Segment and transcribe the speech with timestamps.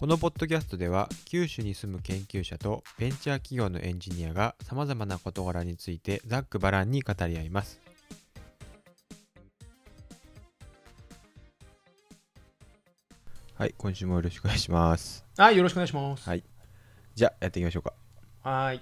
[0.00, 7.78] このポッドキャストでは九州に住む研究者とベンチャー企業のエンジニアがさまざまな事柄についてざっくばらんに語り合います。
[13.52, 15.26] はい、今週もよろしくお願いします。
[15.36, 16.26] はい、よろしくお願いします。
[16.26, 16.42] はい。
[17.14, 17.92] じゃあやっていきましょうか。
[18.42, 18.80] はーい。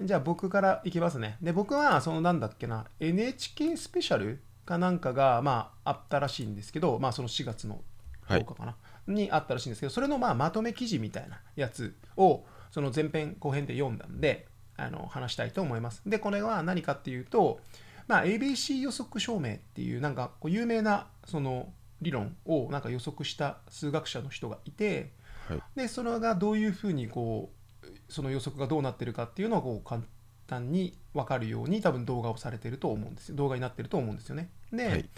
[0.00, 1.36] じゃあ僕からいきますね。
[1.42, 7.82] で、僕はそのなんだっけな、NHK スペシャルかなんかがまああったらしいんですけど、まあその4月の
[8.22, 8.76] はい10日かな、
[9.10, 14.46] にあったらしいんですけど、それのまあまとめ記事みたいなやつをその前編後編で読んだんで、
[14.76, 16.02] あの話したいと思います。
[16.06, 17.60] で、これは何かっていうと、
[18.08, 25.12] まあ、ABC 予測証明っていうなんかこう有名なその理論をなんか予測した数学者の人がいて、
[25.46, 27.50] はいでそれがどういうふうにこ
[27.82, 30.02] うその予測がどうなってるかっていうのをこう簡
[30.46, 34.50] 単に分かるように多分動画をされてると思うんですよ動画になってると思うんですよね。
[34.72, 35.08] で、はい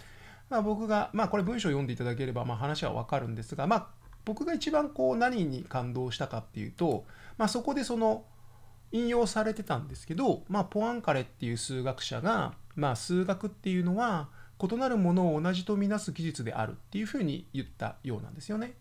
[0.50, 3.86] まあ、僕が、まあ、これ文章を読んでいただければまあ話は分かるんですが、まあ、
[4.24, 7.04] 僕が一番こう何に感動したかっていうと、
[7.38, 8.24] まあ、そこでその
[8.92, 14.28] 引用されてたんですけど、まあ、ポアンカレっていう数学者が、まあ、数学っていうのは
[14.62, 18.74] 異なるものを同じとみなす技術であるっていうふうに言ったようなんですよね。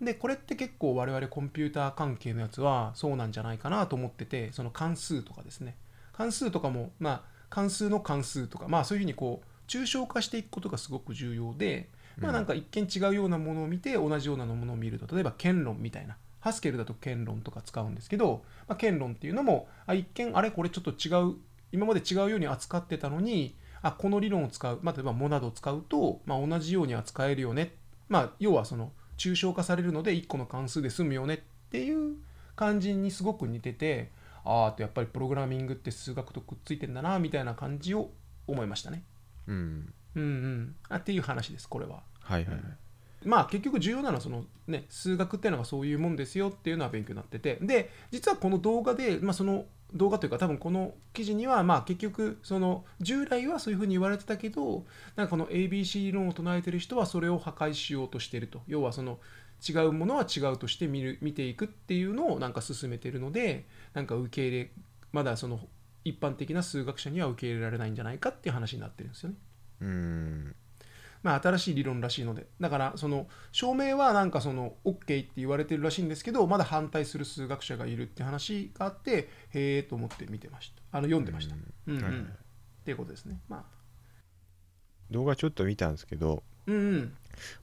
[0.00, 5.74] でこれって結構我々コンピューター関係のやつはそうなんじゃないかなと思っててその関数とかですね
[6.12, 16.16] 関数とかもまあ関数の関数とかまあそういうふうにこう抽象化していくことがすごく重要でまあなんか一見違うようなものを見て同じようなものを見ると例えば剣論みたいな。
[16.40, 21.34] ハスケルだと剣論とか使うんですけど、まあ、剣論っていうのもあ一見あれこれちょっと違う
[21.72, 27.74] 今まで違うように扱ってたのにあこの理論を使う、まあ、例えばモナドを使うと、まあ、同じように扱えるよね、
[28.08, 31.34] まあ、要はその抽象化されるので1個の関数で済むよね。
[31.34, 31.38] っ
[31.70, 32.16] ていう
[32.54, 34.10] 感じにすごく似てて
[34.44, 38.10] ああとやっぱりプログラミングって数学とくっついてんだなみたいな感じを
[38.46, 39.02] 思いましたね。
[39.48, 39.92] うん。
[40.16, 42.02] うんうん、あっていう話ですこれは。
[42.20, 42.62] はいはいはい。
[43.24, 54.84] まあ結局重要なのはその、ね、数学っていうのがそういうもんですよっていうのは勉強になっててで実はこの動画で、まあ、その動画というか多分この記事にはまあ結局その従来はそういうふうに言われてたけど
[55.16, 59.18] なんかこの ABC 理論を唱えてる人はそれを破壊しようとしてると要はその
[59.66, 64.70] 違うものは違うとして見る見ていくっていうのをなんか進めてるのでなんか受け入れ
[65.12, 65.60] まだその
[66.06, 69.36] 一般的な数学者には受け入れられないんじゃないかっていう話になってるんですよね。
[69.80, 70.56] うん。
[71.24, 72.46] まあ、新しい理論らしいので。
[72.60, 80.98] だからその証明はなんかその OK って言われてるらしいんですけどまだ反対する数学者がいるって話があってへえと思って見てました。
[80.98, 81.56] あの読んでました、
[81.88, 81.98] うん。
[81.98, 83.40] っていうことですね。
[83.48, 83.64] まあ。
[85.10, 87.14] 動画ちょっと見たんですけど、うんうん。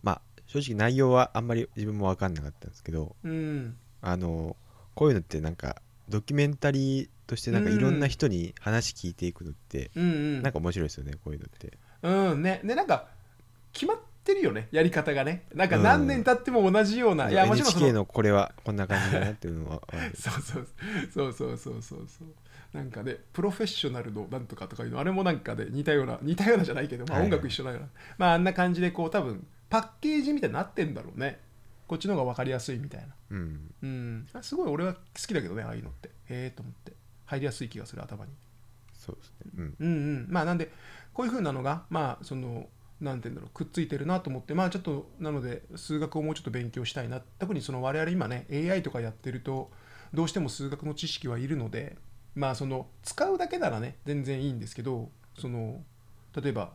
[0.02, 3.78] まあ正直内容はあんまり自分も分かんなかったんですけど、うん。
[4.02, 4.58] あの
[4.96, 10.41] こういうのってなんかドキュメンタリーとしてなんかいろんな人に話聞いていくのって、うんうん。
[10.41, 11.78] なんか面白いですよねこういうのって。
[12.03, 12.62] うんね。
[12.64, 13.08] でなんか
[13.72, 15.46] 決まってるよねやり方がね。
[15.53, 19.81] なんかうん何年経っても同じような、いやもちろんそ NHK ののこれはこんな感じだなっていうのは
[20.16, 20.68] そうそう。
[21.13, 22.28] そうそうそうそうそう。
[22.75, 27.31] なんかねプロフェッショナルのなんとかとかいうのあれもなんかで似たような似たようなじゃないけど、まあ、はいはい。
[27.31, 27.88] 音楽一緒なような、
[28.18, 31.40] まああんな感じでこう多分パッケージみたいになってんだろうね
[31.88, 33.07] こっちの方が分かりやすいみたいな。
[33.31, 33.73] うん。
[33.81, 34.27] うん。
[34.33, 36.09] あすごい俺は好きだけどねああいうのって。
[36.09, 36.94] へえと思って。
[37.25, 38.31] 入りやすい気がする頭に。
[38.94, 39.51] そうですね。
[39.57, 39.75] うん。
[39.79, 40.27] うんうん。
[40.29, 40.71] まあなんで
[41.13, 42.67] こういう風なのがまあその
[43.01, 47.21] なんて言うんだろうくっついてるなと思ってまあちょっとなので数学をもうちょっと勉強したいな。
[47.39, 49.71] 特にその我々今ね AI とかやってると
[50.13, 51.97] どうしても数学の知識はいるので
[52.35, 55.83] まあその使うだけならね全然いいんですけどその
[56.39, 56.71] 例えば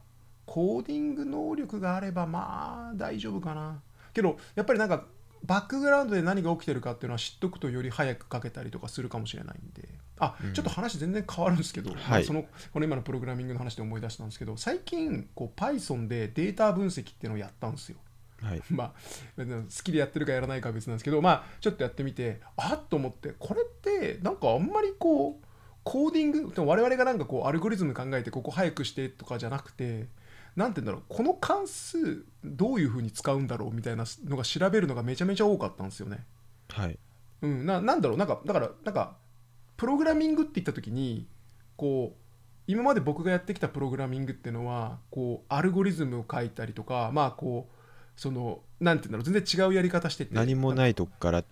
[0.46, 3.80] コーディング能力があればまあ大丈夫かな
[4.18, 5.04] けどやっぱりなんか
[5.44, 9.88] バックグラウンドで何が起きてるかっていうのは知っとくとより早く書けたりとかするかもしれないんで。
[10.18, 10.52] あ、うん。
[10.52, 11.98] ちょっと話全然変わるんですけど、はい。
[12.00, 12.42] まあその
[12.72, 17.98] この今のプログラミングの話で思い出したんですけど最近こう Python でデータ分析っていうのをやったんですよ。
[18.42, 18.62] はい。
[18.70, 18.92] まあ
[19.38, 19.44] 好
[19.84, 25.44] きでやってるかやらないかは別なんですけどまあちょっとやってみてあっと思ってこれってなんかあんまりこう
[25.84, 30.06] コーディングでも我々がなんかこうアルゴリズム考えてここ早くしてとかじゃなくて
[30.58, 36.26] なんて言うんだろうこの関数どういうふうに使うんだろうみたいなのが調べるのがめちゃめちゃ多かったんですよね。
[36.68, 36.98] はい。
[37.42, 39.16] うん、ななんだろうなんかだからなんか
[39.76, 41.28] プログラミングって言った時に
[41.76, 42.20] こう
[42.66, 50.34] 今まで僕がやってきたプログラミングっていうのはこうアルゴリズムを書いたりとかまあこうそのなんて言うんだろう全然違うやり方してて。
[50.34, 51.44] 何もないとこからっ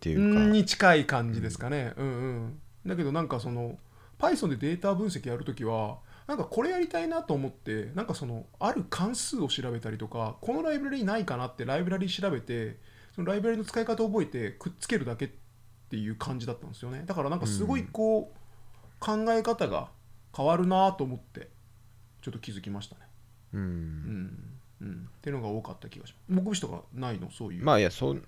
[0.00, 0.40] ていうか。
[0.40, 2.60] うんに近い感じですかね、うん、うん。
[2.86, 3.78] だけどなんかその
[4.18, 12.76] Python でデータ分析やるときはなんかこれやりたいなと思ってなんかそのある関数を調べたりとかこのライブラリないかなってライブラリ調べて
[13.16, 15.30] そのライブラリの使い方を覚えてくっつけるだけっ
[15.90, 17.02] ていう感じだったんですよね。
[17.06, 19.88] だからなんかすごいこう、考え方が
[20.36, 21.48] 変わるなと思って
[22.20, 23.00] ちょっと気づきましたね。
[23.54, 23.64] ううん。
[23.64, 26.42] ん、うん、っていうのが多かった気がします。
[26.46, 27.30] 目視とかないの？
[27.30, 27.64] そういう。
[27.64, 28.22] まあいやそん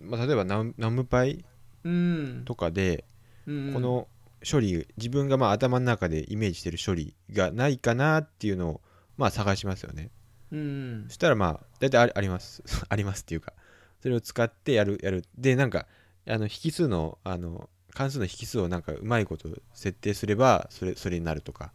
[0.00, 1.44] まあ、例えばナムナムパイ
[1.82, 2.42] うん。
[2.44, 3.04] とかで
[3.48, 3.72] うん。
[3.74, 4.06] この
[4.50, 8.80] 処理自分がまあ頭の中でイメージしてる処理がないかなっていうのを
[9.16, 10.10] まあ探しますよね。
[10.50, 12.62] うんそしたらまあ大体ありあります。
[12.88, 13.52] ありますっていうか
[14.00, 15.24] それを使ってやるやる。
[15.36, 15.86] でなんか
[16.26, 21.72] あの引数のあの関数の引数をなんかうまいこと設定すればそれそれになるとか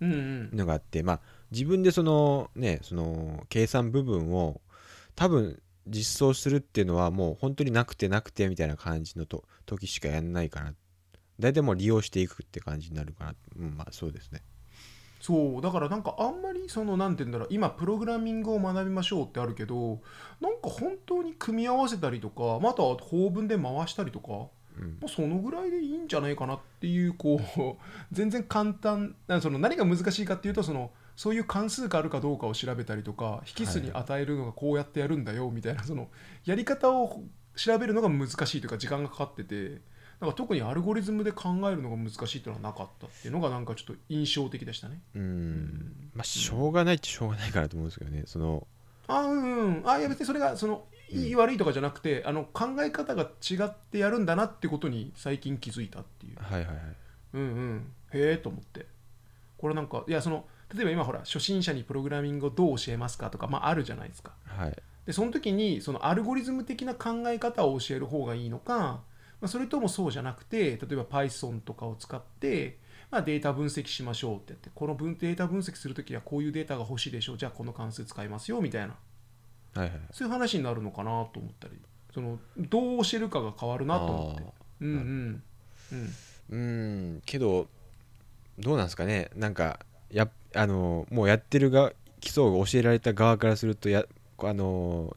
[0.00, 0.56] うんうん。
[0.56, 1.20] のがあってまあ
[1.50, 4.60] 自分でそのねその計算部分を
[5.14, 10.74] 多分実装するっていうのはもう本当になくてなくてみたいな感じのと時しかやんないかな
[11.40, 13.34] 大体もう利用していくって感じになるかな。
[13.58, 14.42] うんまあそうですね。
[15.20, 20.00] そうだからなんかあんまりそのなんて言うんだろう今プログラミングを学びましょうってあるけど
[20.40, 24.48] なんか本当に組み合わせたりとかまたは法文で回したりとか
[24.78, 24.98] うん。
[25.00, 27.76] まあそのぐらいでいいんじゃないかなっていうこう
[28.12, 36.08] 全然簡単なその何が難しいかっていうとそのそういう関数があるかどうかを調べたりとか引数に与えるのがこうやってやるんだよみたいなその
[36.46, 37.22] やり方を
[37.56, 39.82] 調べるのが難しいというか時間がかかってて
[40.20, 45.00] なんか特にアルゴリズムで考えるのが難しいっていうのはなかったっていうのがなんかちょっと印象的でしたね。
[45.14, 46.10] うん。
[46.14, 48.66] まあしょうがないっちゃしょうがないかなと思うんですけどねその。
[49.08, 49.82] あうんうん。
[49.86, 56.36] あいや別にそれがそのいい悪いとかじゃなくてあの考え方が違ってやるんだなってことに最近気づいたっていう。
[56.38, 56.76] はいはいはい。
[57.34, 57.92] うんうん。
[58.12, 58.86] へえと思って。
[59.56, 60.44] これなんかいやその
[60.74, 64.32] 例えば今ほら初心者にプログラミングをどう教えますかとかまああるじゃないですか。
[64.44, 64.76] はい。
[65.06, 69.00] でその時にそのアルゴリズム的な考え方を教える方がいいのか、
[69.40, 72.78] まあ、それともそうじゃなくて例えば Python とかを使って、
[73.10, 77.38] まあ、データ分析しましょうってやってこの分データ分析する時はこういうデータが欲しいでしょう。
[77.38, 78.94] じゃあこの関数使いますよみたいな。
[79.74, 81.74] はいはいそういう話になるのかなと思ったり。
[82.12, 84.42] そのどう教えるかが変わるなと思って。
[84.42, 85.42] あうんうん。
[85.92, 85.98] うん。
[85.98, 86.12] ー
[86.50, 86.56] う
[87.16, 87.22] ん。
[87.24, 87.68] けど
[88.58, 89.30] どうなんですかね。
[89.36, 94.04] なんかやあのもうやってるが基礎を教えられた側からするとや
[94.38, 95.16] あの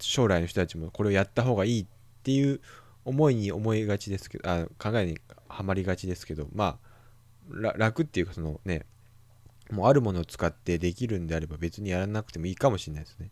[0.00, 1.86] 将来の人たちもこれをやった方がいいっ
[2.22, 2.60] ていう
[3.04, 5.18] 思いに思いがちですけどあ考えに
[5.48, 6.94] はまりがちですけどまあ
[7.50, 8.86] ら楽っていうかそのね
[9.70, 13.30] もうあるものを使ってできるんであれば別にやらなくてもいいかもしれないですね。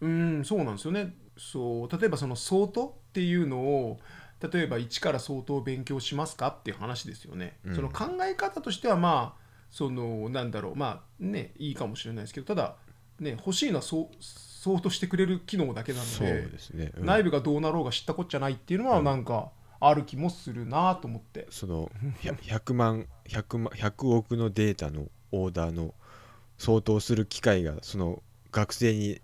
[0.00, 1.14] うんそうなんですよね。
[1.36, 3.98] そう例えばその相当っていうのを
[4.40, 7.74] 例えば一から相当を勉強しますかっていう話ですよね、うん。
[7.74, 12.76] その考え方としてはまあそのなんだろうまあねいいかもしれないですけどただ
[13.20, 16.92] ね欲しいのはそう相当してくれる機能だけなのそうでですね。
[16.96, 17.06] うん。
[17.06, 21.90] 内部がどうなろうが知ったこっちゃないっていうのはなんかある気もするなと思って、その
[22.20, 25.94] ひゃ100万 100, 万100億のデータのオーダーの
[26.58, 29.20] 相当する機会がその学生に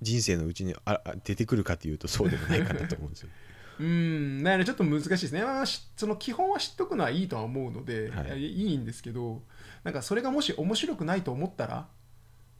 [0.00, 3.28] 人生のうちにああ出てくるかというとそうでもないかなと思うんですよ。
[3.80, 4.42] うん。
[4.42, 9.42] だからちょっと難しいですね、まあ、しその基本は知っとくのはいいとは思うので、はいい、いいんですけど
[9.84, 11.86] なんかそれがもし面白くないと思ったら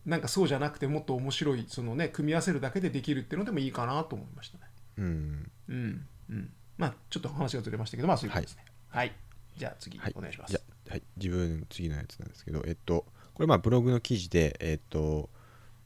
[0.09, 4.65] なんかそうじゃなくてもっと面白いそのね組み合わせるだけでできるっていうのでもいいかなと思いましたね。
[4.97, 5.51] うん。
[5.69, 6.07] うん。
[6.31, 6.51] うん。
[6.79, 8.65] まあちょっと話がずれましたけどまあそういうことですね。
[8.89, 9.13] はい、
[9.59, 10.15] じゃあ次はい。
[10.17, 15.29] お願いします、はい、自分次のやつなんですけど、えっと、これまあブログの記事で、えっと、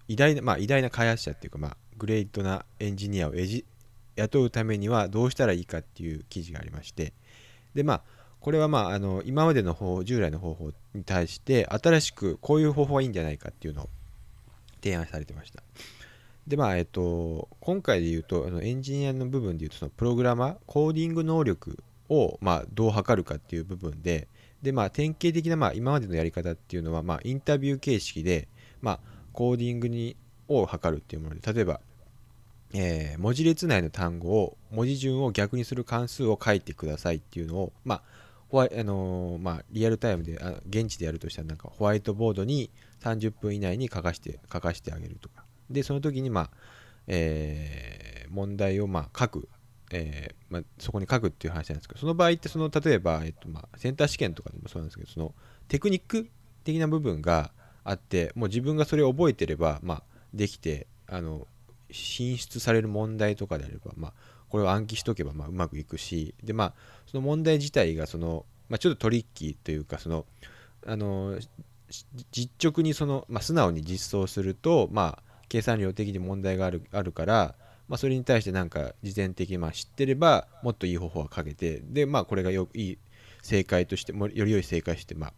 [0.07, 3.65] 偉大な、まあ、偉大な開発者っていうか、まあ、グレートなエンジニアをえじ
[4.15, 7.13] 雇うためにはどうしたらいいかっていう記事がありまして、
[7.75, 8.03] で、まあ、
[8.39, 13.89] これはまああの今までの方法従来の方法に対して新しくこういう方法がいいんじゃないかっていうのを
[14.83, 15.63] 提案されてました。
[16.47, 21.79] でまあえっと、今回で言うとあのエンジニアの部分で言うとそのプログラマーコーディング能力
[22.09, 24.27] をまあどう測るかっていう部分で
[24.61, 28.49] で、まあ、典型的なまあ今までのやり方っていうのはまあインタビュー形式で、
[28.81, 29.01] まあ、
[29.33, 30.17] コーディングに
[30.49, 31.81] を測るっていうもので例えば、
[32.75, 38.03] えー文字列内の単語を文字順を逆にする関数を書いてくださいっていうのを、まあ
[38.53, 45.45] ホワイあのーまあ、リアルタイムであ現地でやるとしたらなんかホワイトボードに30分以内に書かして書かしてあげるとか。
[45.71, 46.51] でその時に、まあ
[47.07, 49.49] えー問題をまあ書く、
[49.93, 55.35] えーまあ、そこに書くっていう話なんですけどその場合ってその例えば、えっとまあ、センター試験とかでもそうなんですけどその
[55.69, 56.29] テクニック
[56.65, 57.53] 的な部分が
[57.85, 61.47] あってもう自分がそれを覚えてれば、まあ、できてあの
[61.91, 64.13] 進出される問題とかであれば、まあ、
[64.53, 66.73] これを暗記しとけばまうまくいくしで、まあ、
[67.07, 70.27] その問題自体がその、まあ、ちょっとトリッキーというかその
[70.87, 71.39] あの
[72.33, 77.55] 実直にその、まあ、素直に実装すると、まあ、計算量的に問題があるあるから、
[77.89, 82.99] まあ、それに対してなんか事前的にまあ知ってればもっといい方法はかけてで、まあ、これがよいい
[83.41, 85.33] 正解としてもより良い正解としてまあ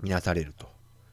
[0.00, 0.66] 見なされると。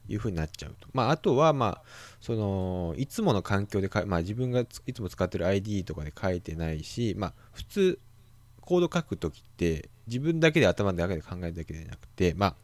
[0.08, 1.82] いうふうになっちゃうと、まあ、あとはまあ
[2.20, 7.98] そのいつもの環境でか、まあ、自分がいつも使ってる ID とかで書いてないし、まあ、普通
[8.60, 12.54] コード書くときって自分だけで頭の中で考えるだけではなくて、まあ、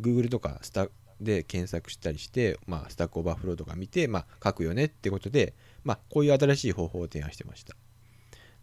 [0.00, 0.88] Google とかスタ
[1.20, 7.76] で検索したりして、まあ、スタックオーバーフローとか見て、まあ、書くよねってことで、まあ、こういう新しい方法を提案してました。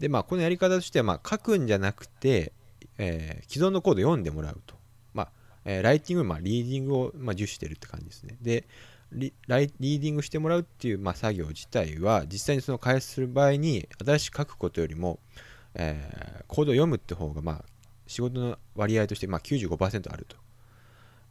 [0.02, 2.54] でまあこのやり方としてはまあ書くんじゃなくて、
[2.98, 4.76] えー既存のコード読んでもらうと、
[5.66, 8.38] えーライティングまあリーディングをまあ重視してるって感じですね。
[8.42, 8.66] で
[9.12, 15.20] リライリーディングしてもらうっていう、まあ、作業自体は実際にその開発する場合に新しく書くことよりも、
[15.76, 17.66] えーコードを読むって方がまあ
[18.08, 20.36] 仕事の割合としてまあ95%あると。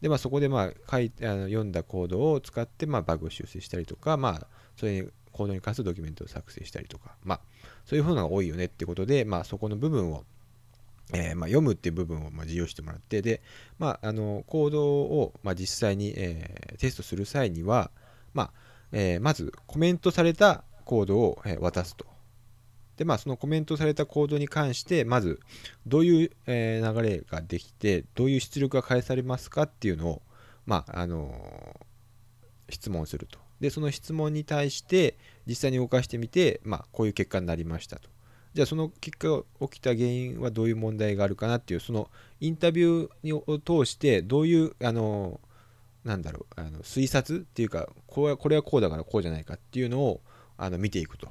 [0.00, 4.46] でまあそこでまあ書いあの読んだコードを使ってまあバグを修正したりとかまあ
[4.76, 7.40] それにコードに関するドキュメントを作成したりとかまあ
[7.84, 10.24] そういうふうなのが多いよねってことでまあそこの部分を
[11.12, 13.42] えーまあ、読むっていう部分をまあ自由してもらってで、
[13.78, 17.90] まあ、あのコードをまあ実際に、えーテストする際には、
[18.32, 18.52] ま
[18.92, 22.06] えーまずコメントされたコードを、え渡すと。
[22.96, 25.40] で、まあ、そのコメントされたコードに関してまず
[25.86, 30.22] どういう、え流れができてどういう出力が返されますかっていうのを、
[30.66, 31.80] まああの
[32.70, 33.38] 質問すると。
[33.60, 38.08] でその質問に対して実際に動かしてみて、まあ、こういう結果になりましたと。
[38.54, 45.40] じゃあその結果起きた原因はどういう問題があるかなっていうそのインタビューを通してどういうあの
[46.04, 50.20] なんだろうあの推察っていうかこれはこれはこうだからこうじゃないかっていうのを
[50.56, 51.28] あの見ていくと。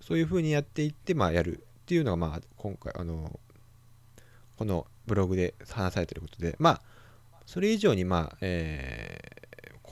[0.00, 3.38] そういうふうにやっていって、まあ、やるっていうのが、まあ、今回あの
[4.58, 6.56] このブログで話されてることで。
[6.58, 6.82] まあ
[7.44, 9.42] それ以上に、まあえー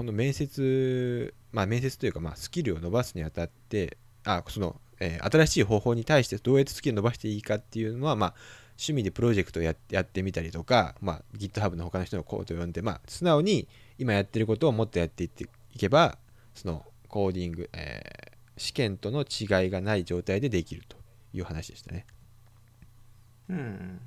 [0.01, 8.35] この面接、まあ、面接というか、まあ、スキルを伸ばすにあたってあその、えー新しい方法に対してどうやってスキルを伸ばしていいかっていうのは、まあ、
[8.73, 16.19] 趣味でプロジェクトをややってみたりとか、まあ、GitHub の他の人のコードを読んで、まあ、素直に今やってることをもっとやっていっていけば
[16.55, 20.99] そのコーディング、えー試験との違いがない状態でできると
[21.33, 22.05] いう話でしたね。
[23.49, 24.01] うん、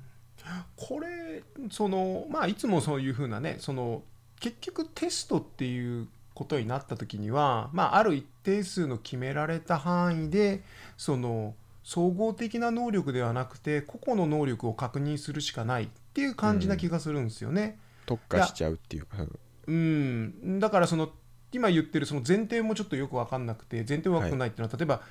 [0.76, 4.02] これそのまあいつもそういうふうなねその
[4.38, 10.62] 結局テストっていうことになった時には、まあ、ある一定数の決められた範囲で
[10.96, 17.78] その総合的な能力ではなくて個々の能力を確認するしかないっていう感じな気がするんですよね。
[18.06, 19.18] 特化しちゃうっていうか。
[19.66, 21.10] うん、だからその
[21.52, 25.02] 今言ってるその前提もちょっとよく分かんなくて前提分かんないっていうのは、例えば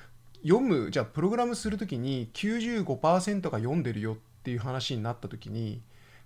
[0.42, 5.80] 読むじゃあプログラムするときに95%が読んでるよっていう話になったときに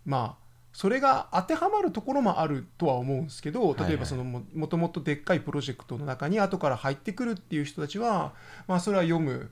[0.04, 8.32] まあそれが当てはまるところもあるとは思うんですけどはい例えばそのももともとでっかいプロジェクトの中に後から入ってくるっていう人たちは、
[8.66, 9.50] まあ、それは読む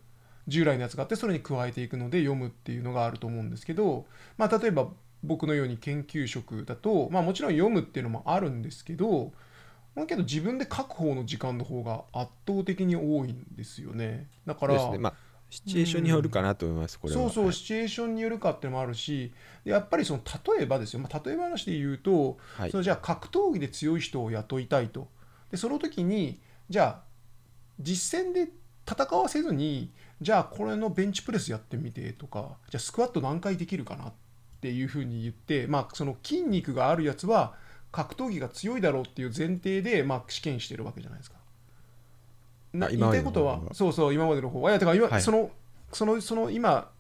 [0.49, 4.07] 従来のやつがあってそれに加えていくので読むっていうのがあると思うんですけど、
[4.39, 4.89] まあ、例えば
[5.25, 9.33] 僕のように研究職だと、まあ、もちろん読むっていうのもあるんですけど
[9.97, 14.99] だけど自分で書く方の時間の方が圧倒的に多いんですよねだからね。
[14.99, 15.15] まあ、
[15.49, 17.21] シチュエーションによるかなと思います、これは。
[17.21, 19.33] そうそう、はいシチュエーションによるかっていうのもあるし
[19.65, 20.21] でやっぱりその
[20.57, 25.09] 例えばですよ、まあ、例え話で言うと、はいそのじゃあ格闘技で強い人を雇いたいと
[25.51, 27.03] でその時にじゃあ
[27.81, 28.49] 実戦で
[28.89, 34.13] 戦わせずにじゃあこれのベンチプレスやってみてとかじゃあスクワット何回できるかなっ
[34.61, 37.55] ていうふうに言って、まあ、その筋肉があるやつは
[37.93, 41.37] 格闘技が強いだろうっていう前提で、まあ、試験してるわけじゃないですか。
[42.79, 45.51] な言いたいことはそうそう今までの方はいやだから今、はいその
[45.93, 46.91] そのその今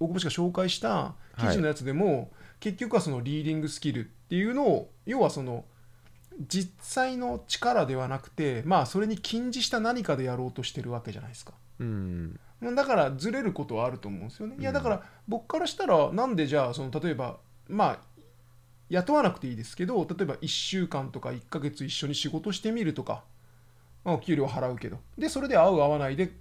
[0.00, 5.64] 大久保氏が紹介した記事のやつでも、結局はそのリーディングスキルっていうのを要はその
[6.48, 11.52] 実際の力ではなくてまあそれに近似した何かでやろうとしてるわけじゃないですか。
[11.80, 12.40] うん。
[12.60, 14.56] まあだからずれることはあると思うんですよね。
[14.58, 17.98] いやうんだから僕からしたらなんでじゃあその例えばまあ
[18.88, 23.22] 雇わなくていいですけど例えば1週間とか1ヶ月一緒に仕事してみるとか、
[24.04, 26.32] まあ、お給料払うけどでそれで合う合わないで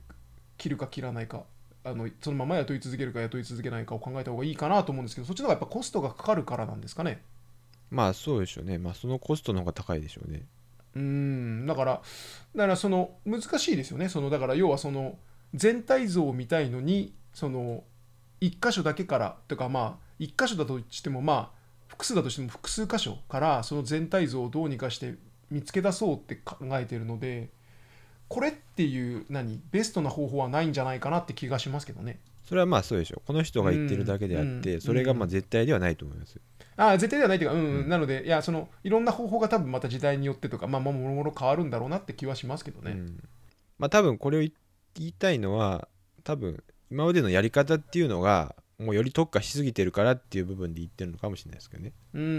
[0.57, 1.43] 切るか切らないか
[1.83, 7.21] あのそのまま雇い続けるか雇い続けないかを考えた方がいいかなと思うんですけどそっちの方がやっぱコストがかかるからなんですかね。
[7.89, 8.77] まあ、そうでしょうね。
[8.77, 10.45] まあ、そのコストの方が高いでしょうね。
[10.95, 12.01] うーんだから
[12.55, 15.17] だからその難しいですよねそのだから要はその
[15.53, 17.83] 全体像を見たいのにその
[18.41, 25.15] 1箇所だけからとかまあ1箇所だとしてもまあ複数だとしても複数箇所からその全体像をどうにかして
[25.51, 27.49] 見つけ出そうって考えてるので
[28.27, 32.19] これっていう何ベストな方法はないんじゃないかなって気がしますけどね。
[32.47, 33.27] それはまあそうでしょう。
[33.27, 36.39] この人が言ってるだけであって、うんそれがまあ絶対ではないと思います。
[36.77, 42.91] ああ絶対ではないというか、うんうんうんなのでいやそのいろんな方法が多分また時代によってとかまあもろもろ変わるんだろうなって気はしますけどね。
[42.91, 43.23] うん
[43.79, 44.51] まあ多分これを言
[44.95, 45.87] 言いたいのは
[46.23, 51.91] 多分今までのやり方っていうのがもうより特化しすぎてるからっていう部分で言ってるのかもしれないですけどね。
[52.13, 52.31] うんうんう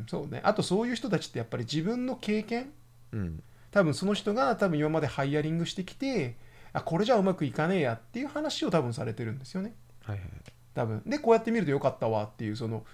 [0.00, 0.06] ん。
[0.08, 0.40] そうね。
[0.42, 2.72] あとそういう人たちってやっぱり自分の経験。
[3.12, 3.42] うん。
[3.70, 6.36] 多分その人が多分今までハイヤリングしてきて
[6.72, 9.74] あこれじゃうまくいかねえやっていう話を多分されてるんですよね。
[10.02, 10.28] はいはい。
[10.74, 11.02] 多分。
[11.06, 12.84] でこうやって見るとよかったわっていうその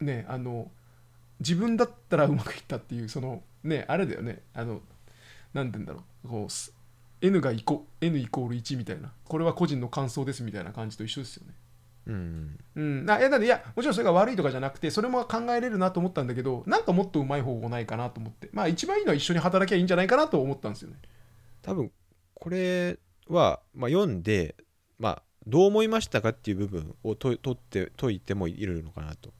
[0.00, 0.70] ねあの
[1.38, 4.40] 自分だったらうまくいったっていうそのねあれだよね。
[4.54, 4.80] あの
[5.52, 6.28] 何て言うんだろう。
[6.28, 6.74] こうす
[7.20, 9.12] N がイコ N イコール1みたいな。
[9.28, 11.54] これは個人の感想ですみたいな感じと一緒ですよね
[12.06, 12.58] うん。
[12.76, 18.50] うん、あいやなんでいやもちろんそれが悪いとかじゃなくてそれも考えれるなと思ったんだけどなんかもっとうまい方法ないかなと思って。
[18.52, 20.96] まあ一番いいのは一緒に働きゃいいんじゃないかなと思ったんですよね。
[21.62, 21.90] 多分
[22.34, 24.54] これは、まあ、読んで、
[24.98, 29.32] まあ、どう思いましたかっていう部分をと取って解いてもいるのかなと。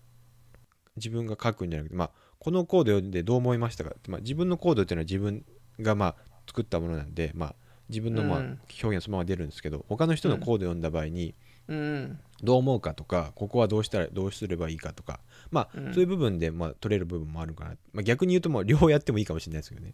[0.97, 5.45] 自分が書くんじゃなくて、まあ、このコード読んでどう思いましたかって、まあ、自分のコードっていうのは自分
[5.81, 6.17] がまあ
[6.47, 7.55] 作ったものなんで、まあ、
[7.89, 8.61] 自分のまあうん。
[8.83, 11.35] 表現そのまま出るんですけど他の人のコード読んだ場合に
[11.69, 15.21] うんどう思うかとかここはどうしたらどうすればいいかとか
[15.51, 15.95] まあ、うん。
[15.95, 19.93] そういう部分でまあ取れる部分もあるかな、まあ、逆に言うともう両方やってもいいかもしれないですけどね。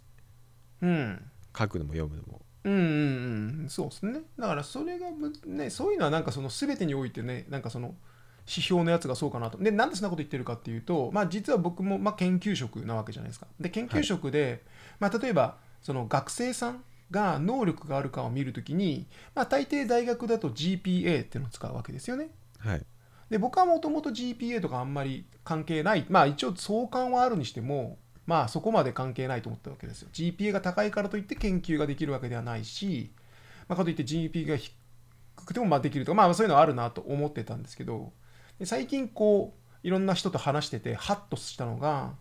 [0.82, 1.30] うん。
[1.56, 2.40] 書くのも読むのも。
[2.64, 2.80] うんうん
[3.62, 3.66] うん。
[3.68, 4.20] そうですね。
[4.38, 7.94] だからそれがむねそういうのはなんかその全てにおいてねなんかその
[8.46, 9.58] 指標のやつがそうかなと。
[9.58, 13.46] でなんでそんなこと言ってるかっていうとまあ実は僕もまあ研究職なわけじゃないですか。
[13.58, 14.62] で研究職で、
[14.98, 22.30] まあ例えばその学生さんが能力があるかを見るときに、まあ、大抵大学だと GPA っていうのを使うわけですよね
[22.60, 22.86] はい。
[23.30, 26.06] で僕はもともと GPA とかあんまり関係ない。
[26.08, 30.08] まあ一応相関はあるにしてもまあそこまで関係ないと思ったわけですよ。
[30.12, 33.12] GPA が高いからといって研究ができるわけではないし、
[33.68, 34.72] まあ、かといって GPA が低
[35.44, 38.12] くてもまあできるとかまあそういうのはあるなと思ってたんですけど
[38.58, 42.14] で最近こういろんな人と話しててハッとしたのが、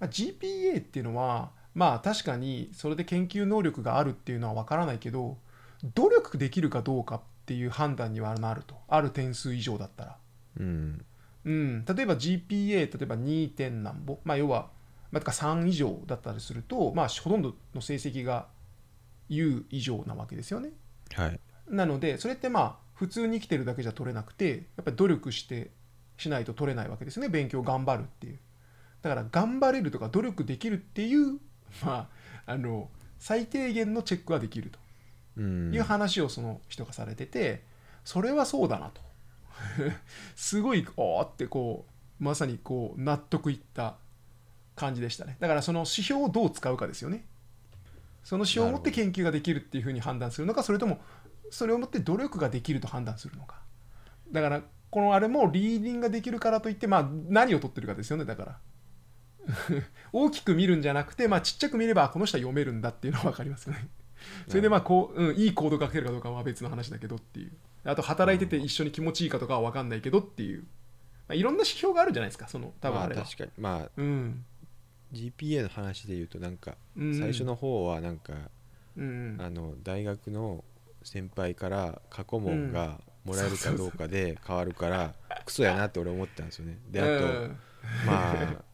[0.00, 5.38] まあ、GPA っていうのはまあ確かにそれで研究能力があるっていうのは分からないけど
[5.94, 8.76] 努力できるかどうかっていう判断にはなると。
[8.88, 10.16] ある点数以上だったら。
[10.58, 11.04] うん。
[11.44, 13.54] うん、例えば GPA 例えば 2.
[13.54, 14.68] 点なんぼ、まあ、要は、
[15.12, 18.48] まあ、てか3以上だったりすると、まあ、ほとんどの成績が
[19.28, 20.70] U 以上なわけですよね。
[21.14, 21.40] はい。
[21.68, 25.70] なのでそれってまあ普通に生きてるだけじゃ取れなくてやっぱり努力して
[26.16, 27.28] しないと取れないわけですね。
[27.28, 28.38] 勉強頑張るっていう。
[29.02, 31.38] だから頑張れるとか努力できるっていう
[31.84, 32.08] ま
[32.46, 34.78] ああの最低限のチェックはできると。
[34.80, 34.85] うん
[35.40, 37.62] いう話をその人がされてて
[38.04, 39.00] それはそうだなと。
[40.36, 41.86] すごいおーってこ
[42.20, 43.96] うまさにこう納得いった
[44.74, 45.36] 感じでしたね。
[45.40, 47.24] だからその指標をどう使うかですよね。
[48.22, 51.00] その指標を持って研究ができるっていうふうに判断するのかそれとも
[51.50, 53.62] それをもって努力ができると判断するのか。
[54.32, 58.24] だからこのあれもリーディングができるからといってまあ何を取ってるかですよね。
[58.24, 58.58] だから。
[60.12, 63.88] 大きく見るんじゃなくて、まあ、ちっちゃく見ればこの人は読めるんだっていうのは分かりますよね。
[64.48, 67.52] それでまあこう、うん、いいコード書けるかどうかは別の話だけどっていう。
[67.84, 70.66] あと働いてて一緒に気持ちいいかとかは分かんないけどっていう、ま
[71.30, 73.50] あ、いろんな指標があるじゃないですかその多分あれは、まあ、確かに。
[73.58, 74.44] まあうん、
[75.12, 78.34] GPA の話で言うとなんかうん最初の方はなんか、
[78.96, 80.64] うんあの大学の
[81.04, 86.78] 先輩から過去問がもらえるかどうかで変わるから クソやなって俺思ったんですよね。
[86.90, 87.58] であと、うん。
[88.06, 88.64] まあ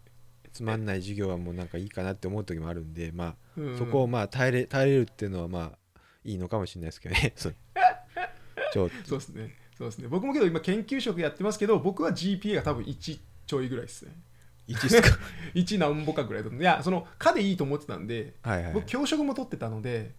[0.53, 3.79] つまんない授業はもうなんかいいかなって思う時もあるんでまあうん。
[3.79, 5.79] そこをまあ耐えれ耐えれるっていうのはまあ
[6.25, 7.33] いいのかもしれないですけどね。
[7.37, 8.91] そう。
[8.91, 9.55] ですね。
[9.77, 10.09] そうですね。
[10.09, 14.13] 僕もけど今研究職やってますけど僕は GPA が多分1ちょいぐらいですね。
[14.69, 15.19] 1っすか？
[15.55, 16.57] 1何ぼかぐらいだと。
[16.57, 18.73] いやその科でいいと思ってたんではいはい。
[18.75, 20.13] 僕教職も取ってたので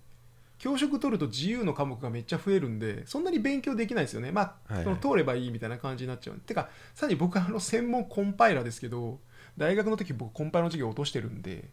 [0.60, 4.32] 教職取ると自由の科目がめっちゃ増えるんでそんなに勉強できないですよね。
[4.32, 4.84] まあ、はいはい。
[4.84, 6.38] その通ればいいみたいな感じになっちゃう。
[6.38, 9.20] てかさらに僕はあの専門コンパイラーですけど
[9.58, 11.70] 大学の時僕コンパの授業落としてるんで。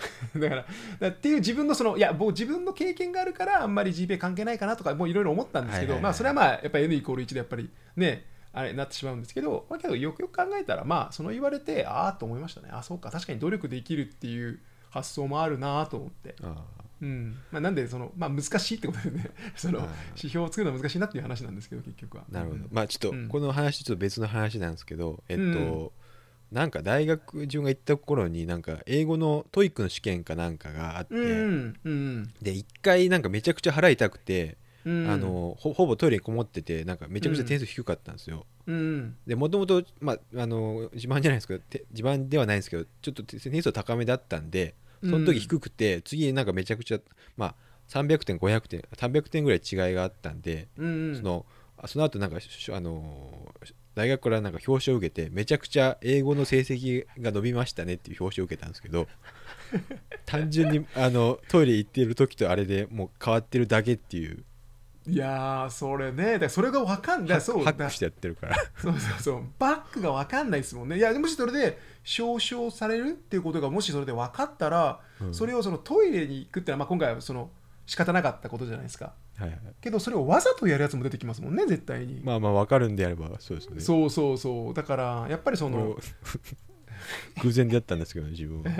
[0.34, 0.64] だか
[1.00, 12.68] らっていう自分のそのいや僕自分の経験があるからあんまり GPA 関係ないかなとかもういろいろ思ったんですけど、まあそれはまあやっぱり N イコール1でやっぱりねあれなってしまうんですけど、まあ、けどよくよく考えたらまあその言われてああと思いましたね。
[12.72, 16.34] あそうか確かに努力できるっていう発想もあるなと思って。
[16.42, 16.64] あ
[17.02, 17.38] うん。
[17.50, 19.88] まあ、なんでその、まあ、難しいってことでね そのはい。
[20.16, 22.24] 指標を作るのは難しいなっていう話なんですけど結局は。
[22.30, 22.68] あなるほど、うん。
[22.70, 23.28] まあちょっとうん。
[23.28, 25.90] この話ちょっと別の話なんですけど、えっと、うん
[26.52, 32.32] なんか大学自分が行った頃になんか英語の TOEIC の試験かなんかがあって、うんうん。
[32.42, 35.10] で一回なんかめちゃくちゃ腹痛くて、うん。
[35.10, 39.16] あのほほぼトイレにこもっててなんかめちゃくちゃ点数低かったんですよ、うん。
[39.26, 46.98] でもともとまああの自慢じゃないですけどて自慢ではないんですけどちょっと点数高めだったんでその時低くて、次なんかめちゃくちゃ
[47.36, 47.54] まあ
[47.88, 51.46] 300点500点300点ぐらい違いがあったんで、うんその
[51.78, 53.54] あその後なんかしあの
[53.94, 59.08] 大学からなんか表彰を受けてめちゃくちゃ英語の成績が伸びましたねっていう表彰を受けたんですけど
[60.26, 64.44] 単純にあのトイレ行ってる時とあれでもう変わってるだけっていう。
[65.06, 66.38] いやーそれね。
[66.38, 67.40] だそれが分かんない。
[67.40, 67.58] そう。
[67.58, 68.56] だハックしてやってるから。
[68.76, 69.44] そうそうそう。
[69.58, 70.98] バックが分かんないですもんね。
[70.98, 71.78] いやもしそれで
[72.18, 75.34] 表彰されるっていうことがもしそれで分かったら、うん。
[75.34, 77.50] それをそのトイレに行くってのは、まあ、今回はその
[77.86, 79.60] 仕方なかったことじゃないですかはいはい。
[79.80, 83.80] けどそれをわざとやるやつも出てきますもんね絶対に、まあまあ分かるんであればそうですね。
[83.80, 84.74] そうそうそう。
[84.74, 85.96] だからやっぱりその
[87.42, 88.70] 偶然でやったんですけどね自分は。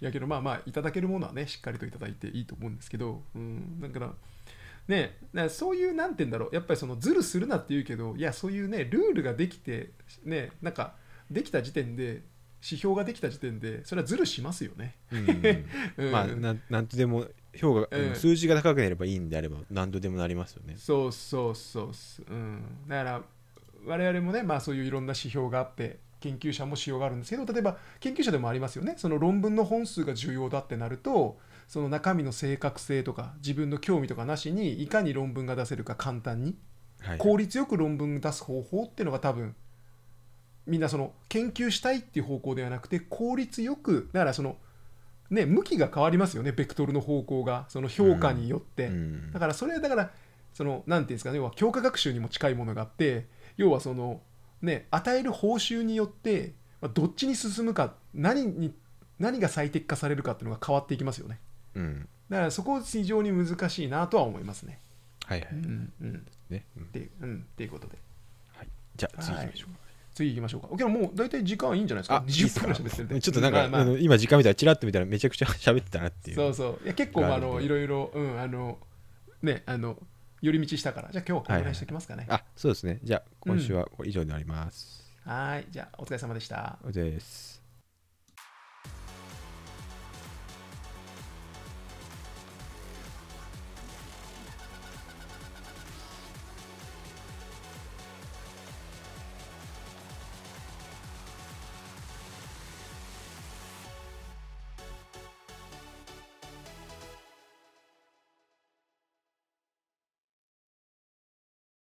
[0.00, 4.12] やけどまあまあいただけるものはねしっかりといただいていいと思うんですけど、うん、だから
[4.88, 5.16] ね
[5.48, 6.54] そういうなんて言うんだろう。
[6.54, 9.90] やっぱりそのズルするなって言うけどいやそういうねルールができて
[10.24, 10.94] ねなんか
[11.30, 12.22] できた時点で
[12.62, 14.96] 指標ができた時点でそれはズルしますよね。
[15.12, 15.64] うん。
[16.04, 16.12] うん。
[16.12, 20.74] まあなんなんとでも評価、うん数字が高くなればいいんであれば何とでもなりますよね。
[20.76, 23.22] そうそうそうそう、うん、だから
[23.84, 28.94] 我々もね、まあ、そういういろんな指標があって研究者も指標があるんですけど例えば研究者でもありますよね。
[28.96, 36.56] その論文の本数が重要だってなるとその中身の正確性とか自分の興味とかなしにいかに論文が出せるか簡単に
[37.00, 37.18] はい。
[37.18, 39.54] 効率よく論文出す方法っていうのが多分
[40.66, 44.56] みんなその研究したいっていう方向ではなくて効率よくだからその
[45.30, 49.32] ね向きが変わりますよねベクトルの方向がその評価によって、うん。
[49.32, 50.10] だからそれだから
[50.52, 54.20] そのなんていうんですかね要は教科学習にも近いものがあって要はその
[54.62, 58.74] ね与える報酬によってまあどっちに進むか何に
[59.18, 61.38] 何が最適化されるかっていうのが変わっていきますよね。
[61.74, 62.08] うん。
[62.30, 64.78] だからそこ非常に難しいなとは思いますね。
[65.26, 66.26] はいはい、うんうん。
[66.48, 66.64] ね。
[66.76, 66.82] うん。
[66.84, 67.98] っていううんっていうことで。
[68.96, 69.78] じゃあ次行きましょうか、
[70.14, 70.68] 次行きましょうか。
[70.76, 72.16] けどもう大体時間いいんじゃないですか。
[72.16, 72.66] あいいっす20か？
[72.74, 73.96] 分ぐらい喋ってるちょっとなんか、まあまあ。
[73.98, 76.36] 今時間見たらチラッと見たらめちゃくちゃ喋ってたなっていう。
[76.36, 76.84] そうそう。
[76.84, 78.78] いや結構まああのいろいろうんあの
[79.42, 79.96] ねあの
[80.42, 81.10] 寄り道したから。
[81.10, 81.72] じゃあ今日はこのぐらい。
[81.72, 82.26] にしておきますかね。
[82.28, 82.98] あそうですね。
[83.02, 85.66] じゃあ今週は以上になります、はーい。
[85.70, 86.78] じゃあお疲れ様でした。
[86.86, 87.59] です